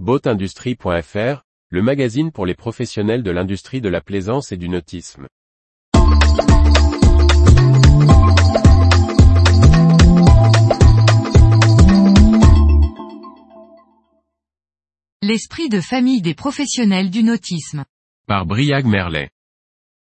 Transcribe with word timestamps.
Boatindustrie.fr, 0.00 1.44
le 1.68 1.80
magazine 1.80 2.32
pour 2.32 2.46
les 2.46 2.56
professionnels 2.56 3.22
de 3.22 3.30
l'industrie 3.30 3.80
de 3.80 3.88
la 3.88 4.00
plaisance 4.00 4.50
et 4.50 4.56
du 4.56 4.68
nautisme. 4.68 5.28
L'esprit 15.22 15.68
de 15.68 15.80
famille 15.80 16.20
des 16.20 16.34
professionnels 16.34 17.10
du 17.10 17.22
nautisme. 17.22 17.84
Par 18.26 18.46
Briag 18.46 18.86
Merlet. 18.86 19.30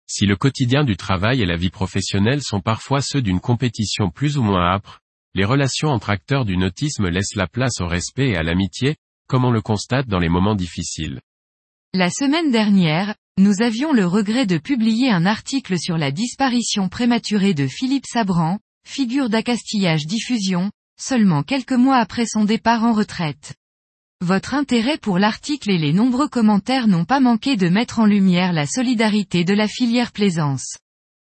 Si 0.08 0.26
le 0.26 0.34
quotidien 0.34 0.82
du 0.82 0.96
travail 0.96 1.40
et 1.40 1.46
la 1.46 1.56
vie 1.56 1.70
professionnelle 1.70 2.42
sont 2.42 2.60
parfois 2.60 3.00
ceux 3.00 3.22
d'une 3.22 3.38
compétition 3.38 4.10
plus 4.10 4.38
ou 4.38 4.42
moins 4.42 4.74
âpre, 4.74 4.98
les 5.34 5.44
relations 5.44 5.90
entre 5.90 6.10
acteurs 6.10 6.44
du 6.44 6.56
nautisme 6.56 7.08
laissent 7.08 7.36
la 7.36 7.46
place 7.46 7.80
au 7.80 7.86
respect 7.86 8.30
et 8.30 8.36
à 8.36 8.42
l'amitié, 8.42 8.96
comme 9.28 9.44
on 9.44 9.52
le 9.52 9.60
constate 9.60 10.08
dans 10.08 10.18
les 10.18 10.28
moments 10.28 10.56
difficiles. 10.56 11.20
La 11.94 12.10
semaine 12.10 12.50
dernière, 12.50 13.14
nous 13.38 13.62
avions 13.62 13.92
le 13.92 14.04
regret 14.04 14.46
de 14.46 14.58
publier 14.58 15.10
un 15.10 15.24
article 15.24 15.78
sur 15.78 15.96
la 15.96 16.10
disparition 16.10 16.88
prématurée 16.88 17.54
de 17.54 17.68
Philippe 17.68 18.06
Sabran, 18.06 18.58
figure 18.86 19.28
d'accastillage 19.28 20.06
diffusion, 20.06 20.72
seulement 20.98 21.42
quelques 21.42 21.72
mois 21.72 21.98
après 21.98 22.26
son 22.26 22.44
départ 22.44 22.84
en 22.84 22.92
retraite. 22.92 23.54
Votre 24.20 24.54
intérêt 24.54 24.98
pour 24.98 25.18
l'article 25.20 25.70
et 25.70 25.78
les 25.78 25.92
nombreux 25.92 26.28
commentaires 26.28 26.88
n'ont 26.88 27.04
pas 27.04 27.20
manqué 27.20 27.56
de 27.56 27.68
mettre 27.68 28.00
en 28.00 28.06
lumière 28.06 28.52
la 28.52 28.66
solidarité 28.66 29.44
de 29.44 29.54
la 29.54 29.68
filière 29.68 30.10
plaisance. 30.10 30.76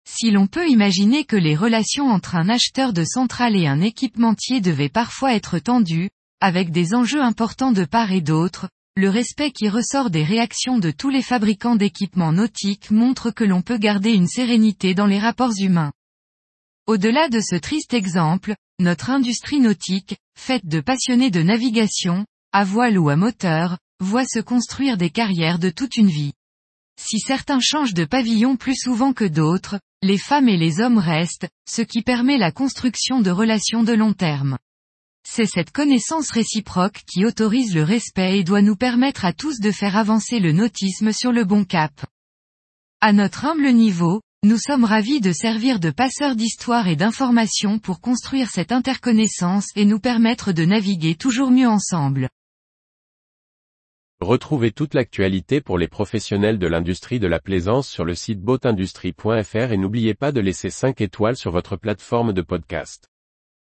Si 0.08 0.32
l'on 0.32 0.48
peut 0.48 0.70
imaginer 0.70 1.26
que 1.26 1.36
les 1.36 1.56
relations 1.56 2.08
entre 2.08 2.36
un 2.36 2.48
acheteur 2.48 2.94
de 2.94 3.04
centrale 3.04 3.58
et 3.58 3.68
un 3.68 3.82
équipementier 3.82 4.62
devaient 4.62 4.90
parfois 4.90 5.36
être 5.36 5.60
tendues, 5.60 6.10
avec 6.42 6.72
des 6.72 6.94
enjeux 6.94 7.22
importants 7.22 7.72
de 7.72 7.86
part 7.86 8.12
et 8.12 8.22
d'autre, 8.22 8.70
le 8.96 9.10
respect 9.10 9.52
qui 9.52 9.70
ressort 9.70 10.10
des 10.10 10.24
réactions 10.24 10.78
de 10.78 10.92
tous 10.92 11.10
les 11.10 11.22
fabricants 11.22 11.76
d'équipements 11.76 12.34
nautiques 12.34 12.92
montre 12.92 13.32
que 13.32 13.44
l'on 13.44 13.62
peut 13.62 13.78
garder 13.78 14.12
une 14.12 14.28
sérénité 14.28 14.94
dans 14.94 15.06
les 15.06 15.20
rapports 15.20 15.54
humains. 15.60 15.92
Au-delà 16.88 17.30
de 17.30 17.40
ce 17.40 17.56
triste 17.56 17.94
exemple, 17.94 18.56
notre 18.80 19.10
industrie 19.10 19.60
nautique, 19.60 20.18
faite 20.38 20.66
de 20.66 20.80
passionnés 20.80 21.32
de 21.32 21.42
navigation, 21.42 22.26
à 22.52 22.64
voile 22.64 22.98
ou 22.98 23.10
à 23.10 23.16
moteur, 23.16 23.78
voit 24.00 24.26
se 24.26 24.40
construire 24.40 24.98
des 24.98 25.10
carrières 25.10 25.60
de 25.60 25.70
toute 25.70 25.98
une 25.98 26.10
vie. 26.10 26.34
Si 27.00 27.20
certains 27.20 27.60
changent 27.62 27.94
de 27.94 28.06
pavillon 28.06 28.58
plus 28.58 28.76
souvent 28.76 29.14
que 29.14 29.26
d'autres, 29.26 29.80
les 30.02 30.18
femmes 30.18 30.50
et 30.50 30.58
les 30.58 30.80
hommes 30.80 30.98
restent, 30.98 31.48
ce 31.70 31.82
qui 31.82 32.02
permet 32.02 32.38
la 32.38 32.52
construction 32.52 33.22
de 33.22 33.32
relations 33.32 33.84
de 33.84 33.94
long 33.94 34.14
terme. 34.14 34.58
C'est 35.24 35.46
cette 35.46 35.72
connaissance 35.72 36.32
réciproque 36.32 37.02
qui 37.12 37.26
autorise 37.26 37.76
le 37.76 37.84
respect 37.84 38.40
et 38.40 38.44
doit 38.44 38.62
nous 38.62 38.76
permettre 38.76 39.26
à 39.26 39.34
tous 39.34 39.60
de 39.60 39.72
faire 39.72 39.96
avancer 39.98 40.40
le 40.40 40.52
nautisme 40.52 41.12
sur 41.12 41.32
le 41.32 41.46
bon 41.46 41.66
cap. 41.66 41.92
À 43.02 43.14
notre 43.14 43.46
humble 43.46 43.72
niveau, 43.72 44.22
nous 44.44 44.58
sommes 44.58 44.86
ravis 44.86 45.20
de 45.20 45.34
servir 45.34 45.80
de 45.80 45.92
passeurs 45.92 46.36
d'histoire 46.36 46.88
et 46.88 46.96
d'informations 46.96 47.78
pour 47.78 48.00
construire 48.00 48.50
cette 48.50 48.72
interconnaissance 48.72 49.68
et 49.76 49.86
nous 49.86 50.00
permettre 50.00 50.54
de 50.54 50.64
naviguer 50.64 51.16
toujours 51.16 51.52
mieux 51.52 51.68
ensemble. 51.68 52.30
Retrouvez 54.22 54.72
toute 54.72 54.94
l'actualité 54.94 55.62
pour 55.62 55.78
les 55.78 55.88
professionnels 55.88 56.60
de 56.60 56.68
l'industrie 56.68 57.20
de 57.20 57.28
la 57.28 57.40
plaisance 57.40 57.90
sur 57.90 58.04
le 58.04 58.16
site 58.16 58.42
boatindustrie.fr 58.42 59.72
et 59.72 59.78
n'oubliez 59.78 60.14
pas 60.14 60.34
de 60.34 60.42
laisser 60.42 60.70
5 60.70 61.00
étoiles 61.00 61.38
sur 61.38 61.52
votre 61.52 61.78
plateforme 61.78 62.34
de 62.34 62.42
podcast. 62.42 63.10